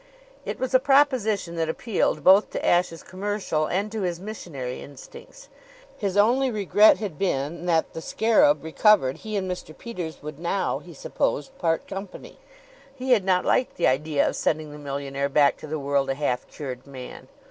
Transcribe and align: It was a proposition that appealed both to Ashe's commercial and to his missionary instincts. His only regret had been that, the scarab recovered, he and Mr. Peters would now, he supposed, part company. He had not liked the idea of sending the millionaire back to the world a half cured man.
It 0.45 0.57
was 0.57 0.73
a 0.73 0.79
proposition 0.79 1.57
that 1.57 1.69
appealed 1.69 2.23
both 2.23 2.49
to 2.49 2.65
Ashe's 2.65 3.03
commercial 3.03 3.67
and 3.67 3.91
to 3.91 4.01
his 4.01 4.19
missionary 4.19 4.81
instincts. 4.81 5.47
His 5.95 6.17
only 6.17 6.49
regret 6.49 6.97
had 6.97 7.19
been 7.19 7.67
that, 7.67 7.93
the 7.93 8.01
scarab 8.01 8.63
recovered, 8.63 9.17
he 9.17 9.35
and 9.37 9.47
Mr. 9.47 9.77
Peters 9.77 10.23
would 10.23 10.39
now, 10.39 10.79
he 10.79 10.95
supposed, 10.95 11.55
part 11.59 11.87
company. 11.87 12.39
He 12.95 13.11
had 13.11 13.23
not 13.23 13.45
liked 13.45 13.77
the 13.77 13.85
idea 13.85 14.27
of 14.27 14.35
sending 14.35 14.71
the 14.71 14.79
millionaire 14.79 15.29
back 15.29 15.55
to 15.57 15.67
the 15.67 15.77
world 15.77 16.09
a 16.09 16.15
half 16.15 16.47
cured 16.47 16.87
man. 16.87 17.27